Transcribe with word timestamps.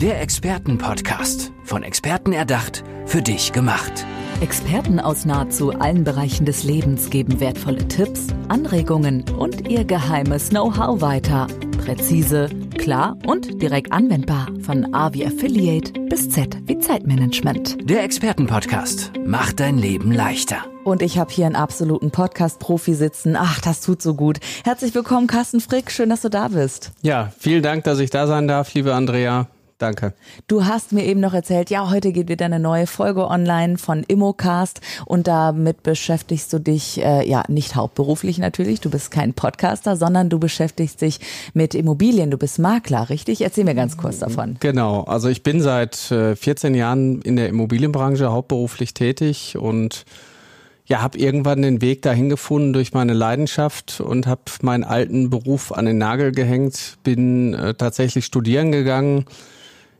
Der 0.00 0.20
Expertenpodcast. 0.20 1.50
Von 1.64 1.82
Experten 1.82 2.32
erdacht, 2.32 2.84
für 3.04 3.20
dich 3.20 3.50
gemacht. 3.50 4.06
Experten 4.40 5.00
aus 5.00 5.24
nahezu 5.24 5.72
allen 5.72 6.04
Bereichen 6.04 6.46
des 6.46 6.62
Lebens 6.62 7.10
geben 7.10 7.40
wertvolle 7.40 7.88
Tipps, 7.88 8.28
Anregungen 8.46 9.24
und 9.36 9.68
ihr 9.68 9.84
geheimes 9.84 10.50
Know-how 10.50 11.00
weiter. 11.00 11.48
Präzise, 11.84 12.48
klar 12.78 13.16
und 13.26 13.60
direkt 13.60 13.90
anwendbar. 13.90 14.46
Von 14.60 14.94
A 14.94 15.12
wie 15.14 15.26
Affiliate 15.26 15.92
bis 16.08 16.30
Z 16.30 16.56
wie 16.68 16.78
Zeitmanagement. 16.78 17.90
Der 17.90 18.04
Expertenpodcast 18.04 19.10
macht 19.26 19.58
dein 19.58 19.78
Leben 19.78 20.12
leichter. 20.12 20.58
Und 20.84 21.02
ich 21.02 21.18
habe 21.18 21.32
hier 21.32 21.46
einen 21.46 21.56
absoluten 21.56 22.12
Podcast-Profi 22.12 22.94
sitzen. 22.94 23.34
Ach, 23.36 23.60
das 23.60 23.80
tut 23.80 24.00
so 24.00 24.14
gut. 24.14 24.38
Herzlich 24.62 24.94
willkommen, 24.94 25.26
Carsten 25.26 25.60
Frick. 25.60 25.90
Schön, 25.90 26.08
dass 26.08 26.20
du 26.20 26.30
da 26.30 26.46
bist. 26.46 26.92
Ja, 27.02 27.32
vielen 27.36 27.64
Dank, 27.64 27.82
dass 27.82 27.98
ich 27.98 28.10
da 28.10 28.28
sein 28.28 28.46
darf, 28.46 28.72
liebe 28.74 28.94
Andrea. 28.94 29.48
Danke. 29.78 30.12
Du 30.48 30.64
hast 30.64 30.92
mir 30.92 31.04
eben 31.04 31.20
noch 31.20 31.34
erzählt, 31.34 31.70
ja, 31.70 31.88
heute 31.88 32.10
geht 32.10 32.28
wieder 32.28 32.46
eine 32.46 32.58
neue 32.58 32.88
Folge 32.88 33.28
online 33.28 33.78
von 33.78 34.02
Immocast 34.02 34.80
und 35.06 35.28
damit 35.28 35.84
beschäftigst 35.84 36.52
du 36.52 36.58
dich, 36.58 37.00
äh, 37.00 37.28
ja, 37.28 37.44
nicht 37.46 37.76
hauptberuflich 37.76 38.38
natürlich, 38.38 38.80
du 38.80 38.90
bist 38.90 39.12
kein 39.12 39.34
Podcaster, 39.34 39.94
sondern 39.94 40.30
du 40.30 40.40
beschäftigst 40.40 41.00
dich 41.00 41.20
mit 41.54 41.76
Immobilien, 41.76 42.32
du 42.32 42.38
bist 42.38 42.58
Makler, 42.58 43.08
richtig? 43.08 43.40
Erzähl 43.40 43.62
mir 43.62 43.76
ganz 43.76 43.96
kurz 43.96 44.18
davon. 44.18 44.56
Genau, 44.58 45.04
also 45.04 45.28
ich 45.28 45.44
bin 45.44 45.60
seit 45.60 46.10
äh, 46.10 46.34
14 46.34 46.74
Jahren 46.74 47.22
in 47.22 47.36
der 47.36 47.48
Immobilienbranche 47.48 48.32
hauptberuflich 48.32 48.94
tätig 48.94 49.56
und 49.56 50.04
ja, 50.86 51.02
habe 51.02 51.18
irgendwann 51.18 51.62
den 51.62 51.82
Weg 51.82 52.02
dahin 52.02 52.28
gefunden 52.30 52.72
durch 52.72 52.94
meine 52.94 53.12
Leidenschaft 53.12 54.00
und 54.00 54.26
habe 54.26 54.40
meinen 54.62 54.82
alten 54.82 55.30
Beruf 55.30 55.70
an 55.70 55.84
den 55.84 55.98
Nagel 55.98 56.32
gehängt, 56.32 56.98
bin 57.04 57.54
äh, 57.54 57.74
tatsächlich 57.74 58.24
studieren 58.24 58.72
gegangen, 58.72 59.24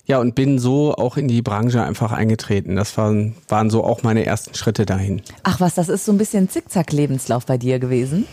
ja, 0.09 0.19
und 0.19 0.35
bin 0.35 0.59
so 0.59 0.95
auch 0.95 1.19
in 1.19 1.29
die 1.29 1.43
Branche 1.43 1.83
einfach 1.83 2.12
eingetreten. 2.12 2.77
Das 2.77 2.97
waren, 2.97 3.35
waren 3.47 3.69
so 3.69 3.84
auch 3.84 4.03
meine 4.03 4.25
ersten 4.25 4.55
Schritte 4.55 4.87
dahin. 4.87 5.20
Ach 5.42 5.61
was, 5.61 5.75
das 5.75 5.91
ist 5.91 6.06
so 6.06 6.12
ein 6.12 6.19
bisschen 6.19 6.48
Zickzack-Lebenslauf 6.48 7.45
bei 7.45 7.59
dir 7.59 7.78
gewesen? 7.78 8.25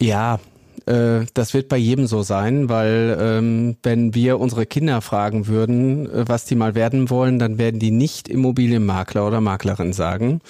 Ja, 0.00 0.38
äh, 0.86 1.26
das 1.34 1.52
wird 1.52 1.68
bei 1.68 1.76
jedem 1.76 2.06
so 2.06 2.22
sein, 2.22 2.68
weil 2.68 3.16
ähm, 3.20 3.76
wenn 3.82 4.14
wir 4.14 4.38
unsere 4.38 4.64
Kinder 4.64 5.00
fragen 5.00 5.48
würden, 5.48 6.08
äh, 6.08 6.28
was 6.28 6.44
die 6.44 6.54
mal 6.54 6.76
werden 6.76 7.10
wollen, 7.10 7.40
dann 7.40 7.58
werden 7.58 7.80
die 7.80 7.90
nicht 7.90 8.28
Immobilienmakler 8.28 9.26
oder 9.26 9.40
Maklerin 9.40 9.92
sagen, 9.92 10.40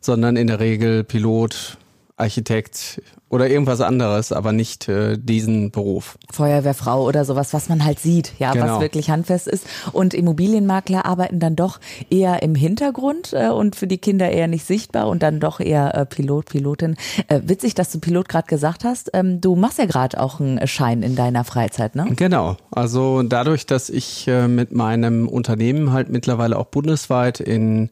sondern 0.00 0.36
in 0.36 0.46
der 0.46 0.58
Regel 0.58 1.04
Pilot, 1.04 1.76
Architekt 2.20 3.02
oder 3.30 3.48
irgendwas 3.48 3.80
anderes, 3.80 4.32
aber 4.32 4.52
nicht 4.52 4.88
äh, 4.88 5.16
diesen 5.16 5.70
Beruf. 5.70 6.18
Feuerwehrfrau 6.32 7.04
oder 7.06 7.24
sowas, 7.24 7.54
was 7.54 7.68
man 7.68 7.84
halt 7.84 8.00
sieht, 8.00 8.32
ja, 8.38 8.52
genau. 8.52 8.74
was 8.74 8.80
wirklich 8.80 9.08
handfest 9.08 9.46
ist. 9.46 9.66
Und 9.92 10.14
Immobilienmakler 10.14 11.06
arbeiten 11.06 11.38
dann 11.38 11.54
doch 11.54 11.78
eher 12.10 12.42
im 12.42 12.56
Hintergrund 12.56 13.32
äh, 13.32 13.48
und 13.48 13.76
für 13.76 13.86
die 13.86 13.98
Kinder 13.98 14.30
eher 14.30 14.48
nicht 14.48 14.66
sichtbar 14.66 15.08
und 15.08 15.22
dann 15.22 15.38
doch 15.38 15.60
eher 15.60 15.94
äh, 15.94 16.06
Pilot, 16.06 16.46
Pilotin. 16.46 16.96
Äh, 17.28 17.42
witzig, 17.44 17.74
dass 17.74 17.92
du 17.92 18.00
Pilot 18.00 18.28
gerade 18.28 18.48
gesagt 18.48 18.84
hast. 18.84 19.10
Ähm, 19.14 19.40
du 19.40 19.54
machst 19.54 19.78
ja 19.78 19.86
gerade 19.86 20.20
auch 20.20 20.40
einen 20.40 20.66
Schein 20.66 21.04
in 21.04 21.14
deiner 21.14 21.44
Freizeit, 21.44 21.94
ne? 21.94 22.08
Genau. 22.16 22.56
Also 22.72 23.22
dadurch, 23.22 23.64
dass 23.64 23.90
ich 23.90 24.26
äh, 24.26 24.48
mit 24.48 24.72
meinem 24.72 25.28
Unternehmen 25.28 25.92
halt 25.92 26.08
mittlerweile 26.10 26.58
auch 26.58 26.66
bundesweit 26.66 27.38
in 27.38 27.90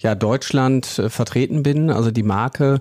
ja, 0.00 0.14
Deutschland 0.16 0.98
äh, 0.98 1.10
vertreten 1.10 1.62
bin, 1.62 1.90
also 1.90 2.10
die 2.10 2.22
Marke 2.22 2.80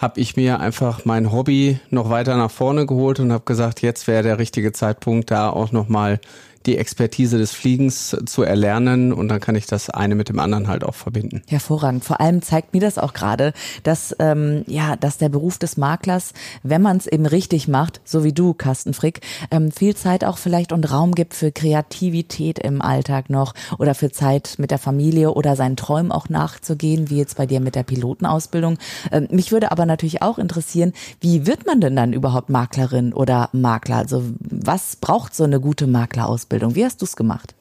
habe 0.00 0.18
ich 0.18 0.34
mir 0.34 0.60
einfach 0.60 1.04
mein 1.04 1.30
Hobby 1.30 1.78
noch 1.90 2.08
weiter 2.08 2.36
nach 2.36 2.50
vorne 2.50 2.86
geholt 2.86 3.20
und 3.20 3.32
habe 3.32 3.44
gesagt, 3.44 3.82
jetzt 3.82 4.06
wäre 4.06 4.22
der 4.22 4.38
richtige 4.38 4.72
Zeitpunkt, 4.72 5.30
da 5.30 5.50
auch 5.50 5.72
nochmal 5.72 6.20
die 6.66 6.76
Expertise 6.76 7.38
des 7.38 7.52
Fliegens 7.52 8.16
zu 8.26 8.42
erlernen 8.42 9.12
und 9.12 9.28
dann 9.28 9.40
kann 9.40 9.56
ich 9.56 9.66
das 9.66 9.88
eine 9.88 10.14
mit 10.14 10.28
dem 10.28 10.38
anderen 10.38 10.68
halt 10.68 10.84
auch 10.84 10.94
verbinden. 10.94 11.42
Hervorragend. 11.48 12.04
Vor 12.04 12.20
allem 12.20 12.42
zeigt 12.42 12.74
mir 12.74 12.80
das 12.80 12.98
auch 12.98 13.14
gerade, 13.14 13.54
dass 13.82 14.14
ähm, 14.18 14.64
ja, 14.66 14.96
dass 14.96 15.16
der 15.16 15.30
Beruf 15.30 15.58
des 15.58 15.78
Maklers, 15.78 16.34
wenn 16.62 16.82
man 16.82 16.98
es 16.98 17.06
eben 17.06 17.24
richtig 17.24 17.66
macht, 17.66 18.00
so 18.04 18.24
wie 18.24 18.32
du, 18.32 18.52
Carsten 18.52 18.92
Frick, 18.92 19.20
ähm, 19.50 19.72
viel 19.72 19.96
Zeit 19.96 20.22
auch 20.22 20.36
vielleicht 20.36 20.72
und 20.72 20.90
Raum 20.92 21.14
gibt 21.14 21.32
für 21.32 21.50
Kreativität 21.50 22.58
im 22.58 22.82
Alltag 22.82 23.30
noch 23.30 23.54
oder 23.78 23.94
für 23.94 24.10
Zeit 24.12 24.56
mit 24.58 24.70
der 24.70 24.78
Familie 24.78 25.32
oder 25.32 25.56
seinen 25.56 25.76
Träumen 25.76 26.12
auch 26.12 26.28
nachzugehen, 26.28 27.08
wie 27.08 27.16
jetzt 27.16 27.38
bei 27.38 27.46
dir 27.46 27.60
mit 27.60 27.74
der 27.74 27.84
Pilotenausbildung. 27.84 28.76
Ähm, 29.10 29.28
mich 29.30 29.50
würde 29.50 29.72
aber 29.72 29.86
natürlich 29.86 30.20
auch 30.20 30.38
interessieren, 30.38 30.92
wie 31.20 31.46
wird 31.46 31.66
man 31.66 31.80
denn 31.80 31.96
dann 31.96 32.12
überhaupt 32.12 32.50
Maklerin 32.50 33.14
oder 33.14 33.48
Makler? 33.52 33.96
Also 33.96 34.24
was 34.40 34.96
braucht 34.96 35.34
so 35.34 35.44
eine 35.44 35.58
gute 35.58 35.86
Maklerausbildung? 35.86 36.49
Ausbildung. 36.50 36.74
Wie 36.74 36.84
hast 36.84 37.00
du 37.00 37.04
es 37.04 37.14
gemacht? 37.14 37.54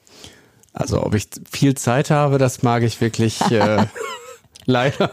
Also 0.73 1.03
ob 1.03 1.13
ich 1.13 1.27
viel 1.49 1.75
Zeit 1.75 2.09
habe, 2.09 2.37
das 2.39 2.63
mag 2.63 2.81
ich 2.83 3.01
wirklich 3.01 3.39
äh, 3.51 3.85
leider. 4.65 5.11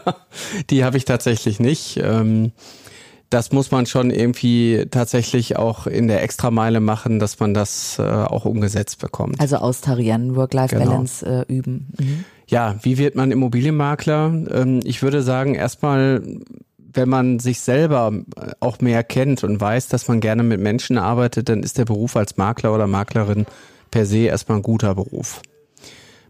Die 0.69 0.83
habe 0.83 0.97
ich 0.97 1.05
tatsächlich 1.05 1.59
nicht. 1.59 1.97
Ähm, 1.97 2.53
das 3.29 3.51
muss 3.51 3.71
man 3.71 3.85
schon 3.85 4.09
irgendwie 4.09 4.87
tatsächlich 4.89 5.57
auch 5.57 5.85
in 5.85 6.07
der 6.07 6.23
Extrameile 6.23 6.79
machen, 6.79 7.19
dass 7.19 7.39
man 7.39 7.53
das 7.53 7.99
äh, 7.99 8.03
auch 8.03 8.45
umgesetzt 8.45 8.99
bekommt. 8.99 9.39
Also 9.39 9.57
austarieren, 9.57 10.35
Work-Life-Balance 10.35 11.25
genau. 11.25 11.41
äh, 11.41 11.45
üben. 11.47 11.93
Mhm. 11.99 12.25
Ja, 12.47 12.77
wie 12.81 12.97
wird 12.97 13.15
man 13.15 13.31
Immobilienmakler? 13.31 14.33
Ähm, 14.49 14.79
ich 14.85 15.03
würde 15.03 15.21
sagen, 15.21 15.55
erstmal 15.55 16.23
wenn 16.97 17.09
man 17.09 17.39
sich 17.39 17.61
selber 17.61 18.11
äh, 18.35 18.51
auch 18.59 18.81
mehr 18.81 19.03
kennt 19.03 19.43
und 19.43 19.61
weiß, 19.61 19.87
dass 19.87 20.07
man 20.07 20.19
gerne 20.19 20.43
mit 20.43 20.59
Menschen 20.59 20.97
arbeitet, 20.97 21.47
dann 21.47 21.63
ist 21.63 21.77
der 21.77 21.85
Beruf 21.85 22.15
als 22.17 22.37
Makler 22.37 22.73
oder 22.73 22.87
Maklerin 22.87 23.45
per 23.91 24.05
se 24.05 24.25
erstmal 24.25 24.57
ein 24.57 24.63
guter 24.63 24.95
Beruf. 24.95 25.41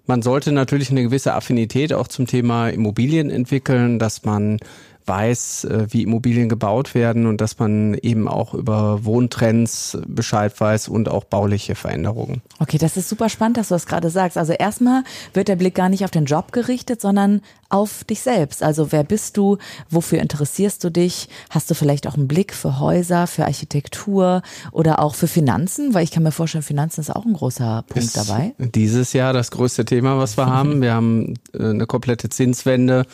Man 0.06 0.22
sollte 0.22 0.51
natürlich 0.51 0.91
eine 0.91 1.03
gewisse 1.03 1.33
Affinität 1.33 1.94
auch 1.94 2.07
zum 2.07 2.27
Thema 2.27 2.69
Immobilien 2.69 3.29
entwickeln, 3.29 4.00
dass 4.00 4.23
man 4.23 4.59
weiß, 5.07 5.66
äh, 5.66 5.88
wie 5.90 6.03
Immobilien 6.03 6.50
gebaut 6.50 6.94
werden 6.94 7.25
und 7.25 7.41
dass 7.41 7.59
man 7.59 7.94
eben 7.95 8.28
auch 8.28 8.53
über 8.53 9.06
Wohntrends 9.06 9.97
Bescheid 10.07 10.59
weiß 10.59 10.88
und 10.90 11.09
auch 11.09 11.23
bauliche 11.23 11.75
Veränderungen. 11.75 12.41
Okay, 12.59 12.78
das 12.78 12.97
ist 12.97 13.09
super 13.09 13.29
spannend, 13.29 13.57
dass 13.57 13.69
du 13.69 13.75
das 13.75 13.85
gerade 13.85 14.09
sagst. 14.09 14.38
Also 14.38 14.53
erstmal 14.53 15.03
wird 15.34 15.47
der 15.47 15.56
Blick 15.56 15.75
gar 15.75 15.90
nicht 15.90 16.03
auf 16.03 16.12
den 16.12 16.25
Job 16.25 16.51
gerichtet, 16.51 17.01
sondern 17.01 17.41
auf 17.69 18.03
dich 18.03 18.22
selbst. 18.22 18.63
Also 18.63 18.91
wer 18.91 19.03
bist 19.03 19.38
du? 19.38 19.57
Wofür 19.90 20.19
interessierst 20.19 20.84
du 20.84 20.90
dich? 20.90 21.29
Hast 21.50 21.69
du 21.69 21.75
vielleicht 21.75 22.07
auch 22.07 22.16
einen 22.16 22.28
Blick 22.28 22.53
für 22.53 22.79
Häuser, 22.79 23.28
für 23.28 23.45
Architektur 23.45 24.41
oder 24.72 25.00
auch 25.00 25.16
für 25.16 25.28
Finanzen? 25.28 25.94
Weil 25.94 26.03
ich 26.03 26.12
kann 26.12 26.24
mir 26.24 26.31
vorstellen, 26.31 26.63
Finanzen 26.63 27.01
ist 27.01 27.09
auch 27.09 27.25
ein 27.25 27.34
großer 27.34 27.84
Punkt 27.88 28.03
ist 28.03 28.18
dabei. 28.18 28.53
Dieses 28.57 29.13
Jahr 29.13 29.34
das 29.34 29.51
größte 29.51 29.85
Thema, 29.85 30.18
was 30.18 30.38
wir 30.38 30.47
haben. 30.47 30.81
Wir 30.81 30.94
haben 30.94 31.35
äh, 31.53 31.63
eine 31.63 31.85
komplette 31.85 32.29
Zinswende. 32.29 33.06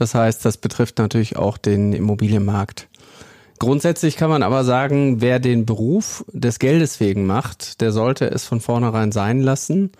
Das 0.00 0.14
heißt, 0.14 0.46
das 0.46 0.56
betrifft 0.56 0.96
natürlich 0.96 1.36
auch 1.36 1.58
den 1.58 1.92
Immobilienmarkt. 1.92 2.88
Grundsätzlich 3.58 4.16
kann 4.16 4.30
man 4.30 4.42
aber 4.42 4.64
sagen, 4.64 5.20
wer 5.20 5.40
den 5.40 5.66
Beruf 5.66 6.24
des 6.32 6.58
Geldes 6.58 7.00
wegen 7.00 7.26
macht, 7.26 7.82
der 7.82 7.92
sollte 7.92 8.24
es 8.24 8.46
von 8.46 8.62
vornherein 8.62 9.12
sein 9.12 9.42
lassen, 9.42 9.92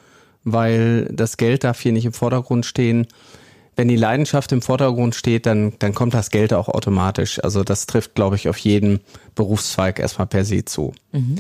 weil 0.43 1.05
das 1.13 1.37
Geld 1.37 1.65
darf 1.65 1.79
hier 1.81 1.93
nicht 1.93 2.07
im 2.07 2.15
Vordergrund 2.15 2.65
stehen. 2.65 3.09
Wenn 3.77 3.89
die 3.89 3.97
Leidenschaft 3.97 4.51
im 4.53 4.63
Vordergrund 4.63 5.15
steht, 5.15 5.45
dann, 5.45 5.75
dann 5.81 5.95
kommt 5.95 6.15
das 6.15 6.31
Geld 6.31 6.55
auch 6.55 6.69
automatisch. 6.71 7.39
Also 7.45 7.63
das 7.63 7.85
trifft, 7.85 8.15
glaube 8.15 8.37
ich, 8.37 8.49
auf 8.49 8.57
jeden 8.57 9.01
Berufszweig 9.35 9.99
erstmal 9.99 10.29
per 10.29 10.47
se 10.47 10.65
zu. 10.65 10.95
Mhm. 11.13 11.37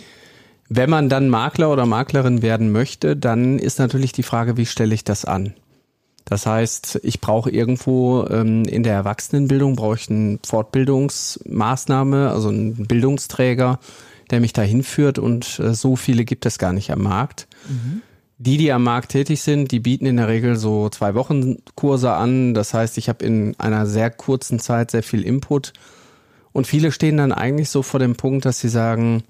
Wenn 0.69 0.91
man 0.91 1.09
dann 1.09 1.31
Makler 1.31 1.72
oder 1.72 1.87
Maklerin 1.87 2.43
werden 2.43 2.72
möchte, 2.72 3.16
dann 3.16 3.59
ist 3.59 3.78
natürlich 3.78 4.12
die 4.12 4.22
Frage, 4.22 4.59
wie 4.59 4.66
stelle 4.66 4.94
ich 4.94 5.03
das 5.03 5.25
an? 5.25 5.54
Das 6.31 6.47
heißt, 6.47 7.01
ich 7.03 7.21
brauche 7.21 7.51
irgendwo 7.51 8.25
ähm, 8.31 8.65
in 8.65 8.85
der 8.85 8.95
Erwachsenenbildung 8.95 9.75
brauche 9.75 9.97
ich 9.97 10.09
eine 10.09 10.39
Fortbildungsmaßnahme, 10.47 12.31
also 12.31 12.49
einen 12.49 12.87
Bildungsträger, 12.87 13.81
der 14.31 14.39
mich 14.39 14.53
dahin 14.53 14.85
führt 14.85 15.19
und 15.19 15.59
äh, 15.59 15.75
so 15.75 15.97
viele 15.97 16.25
gibt 16.25 16.47
es 16.47 16.59
gar 16.59 16.73
nicht 16.73 16.93
am 16.93 17.03
Markt. 17.03 17.49
Mhm. 17.69 18.03
Die, 18.39 18.59
die 18.59 18.71
am 18.71 18.85
Markt 18.85 19.11
tätig 19.11 19.43
sind, 19.43 19.73
die 19.73 19.81
bieten 19.81 20.06
in 20.06 20.19
der 20.19 20.29
Regel 20.29 20.55
so 20.56 20.88
zwei 20.88 21.17
Wochen 21.17 21.56
Kurse 21.75 22.12
an. 22.12 22.55
Das 22.55 22.73
heißt, 22.73 22.97
ich 22.97 23.09
habe 23.09 23.25
in 23.25 23.59
einer 23.59 23.85
sehr 23.87 24.09
kurzen 24.09 24.61
Zeit 24.61 24.93
sehr 24.93 25.03
viel 25.03 25.25
Input. 25.25 25.73
Und 26.53 26.69
viele 26.69 26.93
stehen 26.93 27.17
dann 27.17 27.33
eigentlich 27.33 27.71
so 27.71 27.83
vor 27.83 28.00
dem 28.00 28.15
Punkt, 28.15 28.44
dass 28.44 28.61
sie 28.61 28.69
sagen, 28.69 29.25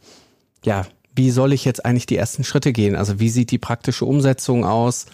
ja, 0.63 0.87
wie 1.17 1.31
soll 1.31 1.55
ich 1.55 1.65
jetzt 1.65 1.85
eigentlich 1.85 2.07
die 2.07 2.17
ersten 2.17 2.45
Schritte 2.45 2.73
gehen? 2.73 2.95
Also 2.95 3.19
wie 3.19 3.31
sieht 3.31 3.51
die 3.51 3.59
praktische 3.59 4.05
Umsetzung 4.05 4.65
aus? 4.65 5.07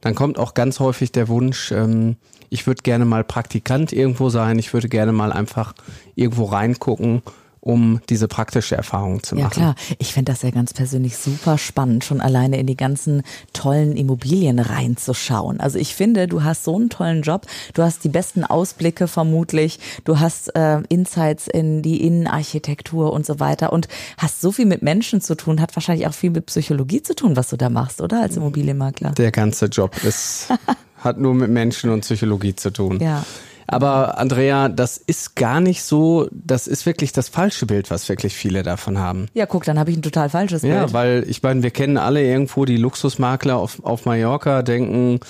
Dann 0.00 0.14
kommt 0.14 0.38
auch 0.38 0.54
ganz 0.54 0.80
häufig 0.80 1.12
der 1.12 1.28
Wunsch, 1.28 1.72
ähm, 1.72 2.16
ich 2.50 2.66
würde 2.66 2.82
gerne 2.82 3.04
mal 3.04 3.24
Praktikant 3.24 3.92
irgendwo 3.92 4.30
sein, 4.30 4.58
ich 4.58 4.72
würde 4.72 4.88
gerne 4.88 5.12
mal 5.12 5.32
einfach 5.32 5.74
irgendwo 6.14 6.44
reingucken 6.44 7.22
um 7.68 8.00
diese 8.08 8.28
praktische 8.28 8.76
Erfahrung 8.76 9.22
zu 9.22 9.34
machen. 9.34 9.44
Ja 9.44 9.50
klar, 9.50 9.74
ich 9.98 10.14
finde 10.14 10.32
das 10.32 10.40
ja 10.40 10.50
ganz 10.50 10.72
persönlich 10.72 11.18
super 11.18 11.58
spannend, 11.58 12.02
schon 12.02 12.22
alleine 12.22 12.58
in 12.58 12.66
die 12.66 12.78
ganzen 12.78 13.22
tollen 13.52 13.94
Immobilien 13.94 14.58
reinzuschauen. 14.58 15.60
Also 15.60 15.78
ich 15.78 15.94
finde, 15.94 16.28
du 16.28 16.42
hast 16.42 16.64
so 16.64 16.76
einen 16.76 16.88
tollen 16.88 17.20
Job, 17.20 17.46
du 17.74 17.82
hast 17.82 18.04
die 18.04 18.08
besten 18.08 18.42
Ausblicke 18.42 19.06
vermutlich, 19.06 19.80
du 20.04 20.18
hast 20.18 20.56
äh, 20.56 20.80
Insights 20.88 21.46
in 21.46 21.82
die 21.82 22.06
Innenarchitektur 22.06 23.12
und 23.12 23.26
so 23.26 23.38
weiter 23.38 23.70
und 23.70 23.86
hast 24.16 24.40
so 24.40 24.50
viel 24.50 24.64
mit 24.64 24.80
Menschen 24.80 25.20
zu 25.20 25.34
tun, 25.34 25.60
hat 25.60 25.76
wahrscheinlich 25.76 26.06
auch 26.06 26.14
viel 26.14 26.30
mit 26.30 26.46
Psychologie 26.46 27.02
zu 27.02 27.14
tun, 27.14 27.36
was 27.36 27.50
du 27.50 27.58
da 27.58 27.68
machst, 27.68 28.00
oder 28.00 28.22
als 28.22 28.38
Immobilienmakler? 28.38 29.10
Der 29.10 29.30
ganze 29.30 29.66
Job 29.66 29.94
ist, 30.04 30.48
hat 30.96 31.18
nur 31.18 31.34
mit 31.34 31.50
Menschen 31.50 31.90
und 31.90 32.00
Psychologie 32.00 32.56
zu 32.56 32.70
tun. 32.70 32.98
Ja. 32.98 33.26
Aber 33.68 34.18
Andrea, 34.18 34.68
das 34.70 34.96
ist 34.96 35.36
gar 35.36 35.60
nicht 35.60 35.82
so, 35.82 36.26
das 36.32 36.66
ist 36.66 36.86
wirklich 36.86 37.12
das 37.12 37.28
falsche 37.28 37.66
Bild, 37.66 37.90
was 37.90 38.08
wirklich 38.08 38.34
viele 38.34 38.62
davon 38.62 38.98
haben. 38.98 39.26
Ja, 39.34 39.44
guck, 39.46 39.64
dann 39.64 39.78
habe 39.78 39.90
ich 39.90 39.96
ein 39.98 40.02
total 40.02 40.30
falsches 40.30 40.62
Bild. 40.62 40.74
Ja, 40.74 40.92
weil 40.92 41.24
ich 41.28 41.42
meine, 41.42 41.62
wir 41.62 41.70
kennen 41.70 41.98
alle 41.98 42.22
irgendwo 42.24 42.64
die 42.64 42.78
Luxusmakler 42.78 43.56
auf, 43.56 43.84
auf 43.84 44.06
Mallorca, 44.06 44.62
denken, 44.62 45.20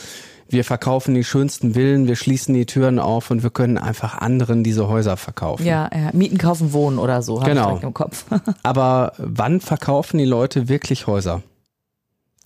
wir 0.49 0.64
verkaufen 0.64 1.14
die 1.14 1.25
schönsten 1.25 1.75
Villen, 1.75 2.06
wir 2.06 2.17
schließen 2.17 2.55
die 2.55 2.64
Türen 2.64 2.99
auf 2.99 3.31
und 3.31 3.43
wir 3.43 3.50
können 3.50 3.76
einfach 3.76 4.17
anderen 4.17 4.64
diese 4.64 4.88
Häuser 4.88 5.17
verkaufen. 5.17 5.67
Ja, 5.67 5.90
ja. 5.93 6.11
Mieten, 6.12 6.38
kaufen, 6.38 6.73
wohnen 6.73 6.99
oder 6.99 7.20
so, 7.23 7.40
habe 7.40 7.50
Genau. 7.50 7.76
ich 7.76 7.82
im 7.82 7.93
Kopf. 7.93 8.25
Aber 8.62 9.12
wann 9.19 9.61
verkaufen 9.61 10.17
die 10.17 10.25
Leute 10.25 10.69
wirklich 10.69 11.06
Häuser? 11.06 11.43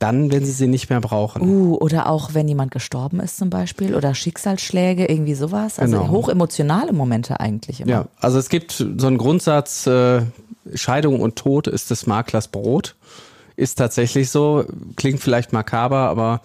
Dann, 0.03 0.33
wenn 0.33 0.45
sie 0.45 0.51
sie 0.51 0.67
nicht 0.67 0.91
mehr 0.91 1.01
brauchen. 1.01 1.43
Uh, 1.43 1.77
oder 1.77 2.09
auch 2.09 2.35
wenn 2.35 2.49
jemand 2.49 2.73
gestorben 2.73 3.21
ist 3.21 3.37
zum 3.37 3.51
Beispiel 3.51 3.95
oder 3.95 4.15
Schicksalsschläge, 4.15 5.07
irgendwie 5.07 5.35
sowas. 5.35 5.79
Also 5.79 5.99
Genau. 5.99 6.11
hochemotionale 6.11 6.93
Momente 6.93 7.39
eigentlich 7.39 7.81
immer. 7.81 7.91
Ja, 7.91 8.09
also 8.19 8.39
es 8.39 8.49
gibt 8.49 8.73
so 8.73 9.07
einen 9.07 9.19
Grundsatz, 9.19 9.87
äh, 9.87 10.23
Scheidung 10.75 11.21
und 11.21 11.37
Tod 11.37 11.69
ist 11.69 11.91
des 11.91 12.07
Maklers 12.07 12.49
Brot. 12.49 12.97
Ist 13.55 13.79
tatsächlich 13.79 14.31
so, 14.31 14.65
klingt 14.97 15.21
vielleicht 15.21 15.53
makaber, 15.53 16.09
aber 16.09 16.41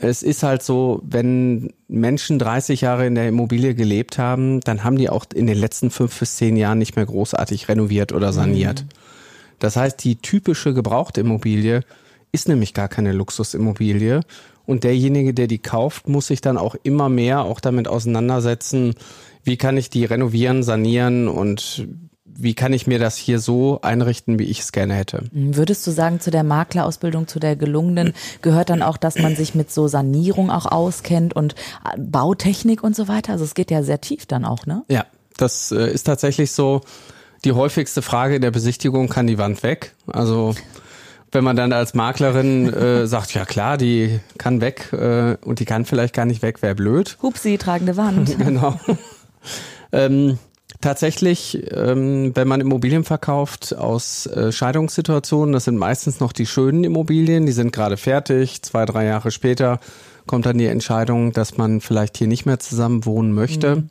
es 0.00 0.22
ist 0.22 0.42
halt 0.42 0.62
so, 0.62 1.00
wenn 1.04 1.72
Menschen 1.88 2.38
30 2.38 2.80
Jahre 2.80 3.06
in 3.06 3.14
der 3.14 3.28
Immobilie 3.28 3.74
gelebt 3.74 4.18
haben, 4.18 4.60
dann 4.60 4.82
haben 4.82 4.96
die 4.96 5.10
auch 5.10 5.26
in 5.34 5.46
den 5.46 5.58
letzten 5.58 5.90
fünf 5.90 6.18
bis 6.18 6.36
zehn 6.36 6.56
Jahren 6.56 6.78
nicht 6.78 6.96
mehr 6.96 7.06
großartig 7.06 7.68
renoviert 7.68 8.12
oder 8.12 8.32
saniert. 8.32 8.84
Das 9.58 9.76
heißt, 9.76 10.02
die 10.02 10.16
typische 10.16 10.74
gebrauchte 10.74 11.20
Immobilie 11.20 11.82
ist 12.34 12.48
nämlich 12.48 12.74
gar 12.74 12.88
keine 12.88 13.12
Luxusimmobilie. 13.12 14.20
Und 14.66 14.84
derjenige, 14.84 15.32
der 15.34 15.46
die 15.46 15.58
kauft, 15.58 16.08
muss 16.08 16.26
sich 16.26 16.40
dann 16.40 16.58
auch 16.58 16.74
immer 16.82 17.08
mehr 17.08 17.42
auch 17.42 17.60
damit 17.60 17.86
auseinandersetzen, 17.86 18.94
wie 19.44 19.56
kann 19.56 19.76
ich 19.76 19.90
die 19.90 20.04
renovieren, 20.04 20.62
sanieren 20.62 21.28
und 21.28 21.86
wie 22.24 22.54
kann 22.54 22.72
ich 22.72 22.86
mir 22.86 22.98
das 22.98 23.16
hier 23.16 23.38
so 23.38 23.80
einrichten, 23.82 24.38
wie 24.38 24.44
ich 24.44 24.60
es 24.60 24.72
gerne 24.72 24.94
hätte. 24.94 25.24
Würdest 25.30 25.86
du 25.86 25.92
sagen, 25.92 26.18
zu 26.18 26.32
der 26.32 26.42
Maklerausbildung, 26.42 27.28
zu 27.28 27.38
der 27.38 27.54
gelungenen, 27.54 28.12
gehört 28.42 28.70
dann 28.70 28.82
auch, 28.82 28.96
dass 28.96 29.16
man 29.18 29.36
sich 29.36 29.54
mit 29.54 29.70
so 29.70 29.86
Sanierung 29.86 30.50
auch 30.50 30.66
auskennt 30.66 31.36
und 31.36 31.54
äh, 31.84 31.98
Bautechnik 31.98 32.82
und 32.82 32.96
so 32.96 33.06
weiter? 33.06 33.32
Also 33.32 33.44
es 33.44 33.54
geht 33.54 33.70
ja 33.70 33.84
sehr 33.84 34.00
tief 34.00 34.26
dann 34.26 34.44
auch, 34.44 34.66
ne? 34.66 34.82
Ja, 34.88 35.06
das 35.36 35.70
äh, 35.70 35.88
ist 35.92 36.04
tatsächlich 36.04 36.50
so. 36.50 36.80
Die 37.44 37.52
häufigste 37.52 38.00
Frage 38.00 38.36
in 38.36 38.42
der 38.42 38.50
Besichtigung, 38.50 39.08
kann 39.08 39.26
die 39.26 39.36
Wand 39.36 39.62
weg? 39.62 39.94
Also 40.06 40.54
wenn 41.34 41.44
man 41.44 41.56
dann 41.56 41.72
als 41.72 41.94
Maklerin 41.94 42.72
äh, 42.72 43.06
sagt, 43.06 43.34
ja 43.34 43.44
klar, 43.44 43.76
die 43.76 44.20
kann 44.38 44.60
weg 44.60 44.92
äh, 44.92 45.36
und 45.44 45.60
die 45.60 45.64
kann 45.64 45.84
vielleicht 45.84 46.14
gar 46.14 46.24
nicht 46.24 46.42
weg, 46.42 46.62
wäre 46.62 46.74
blöd. 46.74 47.18
Hupsi, 47.22 47.58
tragende 47.58 47.96
Wand. 47.96 48.36
Genau. 48.44 48.78
ähm, 49.92 50.38
tatsächlich, 50.80 51.66
ähm, 51.72 52.32
wenn 52.34 52.46
man 52.46 52.60
Immobilien 52.60 53.04
verkauft 53.04 53.74
aus 53.76 54.26
äh, 54.26 54.52
Scheidungssituationen, 54.52 55.52
das 55.52 55.64
sind 55.64 55.76
meistens 55.76 56.20
noch 56.20 56.32
die 56.32 56.46
schönen 56.46 56.84
Immobilien, 56.84 57.46
die 57.46 57.52
sind 57.52 57.72
gerade 57.72 57.96
fertig, 57.96 58.62
zwei, 58.62 58.84
drei 58.84 59.04
Jahre 59.04 59.30
später 59.30 59.80
kommt 60.26 60.46
dann 60.46 60.58
die 60.58 60.66
Entscheidung, 60.66 61.32
dass 61.32 61.56
man 61.56 61.80
vielleicht 61.80 62.16
hier 62.16 62.26
nicht 62.26 62.46
mehr 62.46 62.58
zusammen 62.58 63.04
wohnen 63.04 63.32
möchte. 63.32 63.84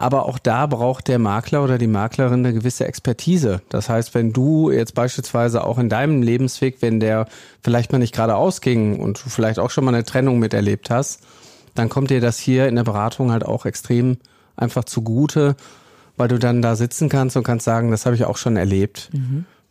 Aber 0.00 0.24
auch 0.24 0.38
da 0.38 0.64
braucht 0.64 1.08
der 1.08 1.18
Makler 1.18 1.62
oder 1.62 1.76
die 1.76 1.86
Maklerin 1.86 2.38
eine 2.38 2.54
gewisse 2.54 2.86
Expertise. 2.86 3.60
Das 3.68 3.90
heißt, 3.90 4.14
wenn 4.14 4.32
du 4.32 4.70
jetzt 4.70 4.94
beispielsweise 4.94 5.62
auch 5.62 5.76
in 5.76 5.90
deinem 5.90 6.22
Lebensweg, 6.22 6.80
wenn 6.80 7.00
der 7.00 7.26
vielleicht 7.62 7.92
mal 7.92 7.98
nicht 7.98 8.14
gerade 8.14 8.34
ausging 8.34 8.98
und 8.98 9.22
du 9.22 9.28
vielleicht 9.28 9.58
auch 9.58 9.68
schon 9.68 9.84
mal 9.84 9.94
eine 9.94 10.06
Trennung 10.06 10.38
miterlebt 10.38 10.88
hast, 10.88 11.20
dann 11.74 11.90
kommt 11.90 12.08
dir 12.08 12.22
das 12.22 12.38
hier 12.38 12.66
in 12.66 12.76
der 12.76 12.84
Beratung 12.84 13.30
halt 13.30 13.44
auch 13.44 13.66
extrem 13.66 14.16
einfach 14.56 14.84
zugute, 14.84 15.54
weil 16.16 16.28
du 16.28 16.38
dann 16.38 16.62
da 16.62 16.76
sitzen 16.76 17.10
kannst 17.10 17.36
und 17.36 17.42
kannst 17.44 17.66
sagen, 17.66 17.90
das 17.90 18.06
habe 18.06 18.16
ich 18.16 18.24
auch 18.24 18.38
schon 18.38 18.56
erlebt. 18.56 19.10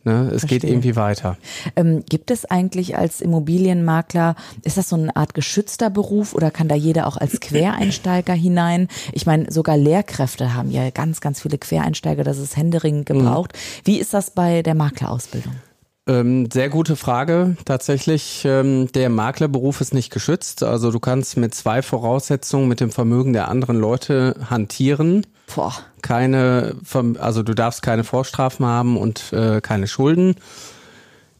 Ne? 0.04 0.30
Es 0.34 0.42
geht 0.42 0.62
Verstehe. 0.62 0.70
irgendwie 0.70 0.96
weiter. 0.96 1.36
Ähm, 1.76 2.04
gibt 2.08 2.30
es 2.30 2.44
eigentlich 2.46 2.96
als 2.96 3.20
Immobilienmakler, 3.20 4.34
ist 4.64 4.78
das 4.78 4.88
so 4.88 4.96
eine 4.96 5.14
Art 5.14 5.34
geschützter 5.34 5.90
Beruf 5.90 6.34
oder 6.34 6.50
kann 6.50 6.68
da 6.68 6.74
jeder 6.74 7.06
auch 7.06 7.18
als 7.18 7.40
Quereinsteiger 7.40 8.32
hinein? 8.32 8.88
Ich 9.12 9.26
meine, 9.26 9.50
sogar 9.52 9.76
Lehrkräfte 9.76 10.54
haben 10.54 10.70
ja 10.70 10.88
ganz, 10.90 11.20
ganz 11.20 11.42
viele 11.42 11.58
Quereinsteiger, 11.58 12.24
das 12.24 12.38
ist 12.38 12.56
händeringend 12.56 13.06
gebraucht. 13.06 13.52
Wie 13.84 13.98
ist 13.98 14.14
das 14.14 14.30
bei 14.30 14.62
der 14.62 14.74
Maklerausbildung? 14.74 15.52
Ähm, 16.06 16.48
sehr 16.50 16.70
gute 16.70 16.96
Frage. 16.96 17.56
Tatsächlich, 17.64 18.42
ähm, 18.44 18.90
der 18.92 19.10
Maklerberuf 19.10 19.80
ist 19.80 19.92
nicht 19.92 20.10
geschützt. 20.10 20.62
Also 20.62 20.90
du 20.90 20.98
kannst 20.98 21.36
mit 21.36 21.54
zwei 21.54 21.82
Voraussetzungen 21.82 22.68
mit 22.68 22.80
dem 22.80 22.90
Vermögen 22.90 23.32
der 23.32 23.48
anderen 23.48 23.78
Leute 23.78 24.34
hantieren. 24.48 25.26
Boah. 25.54 25.74
Keine, 26.02 26.76
also 27.18 27.42
du 27.42 27.54
darfst 27.54 27.82
keine 27.82 28.04
Vorstrafen 28.04 28.64
haben 28.66 28.96
und 28.96 29.32
äh, 29.32 29.60
keine 29.60 29.86
Schulden. 29.86 30.36